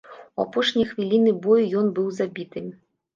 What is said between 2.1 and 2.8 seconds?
забіты.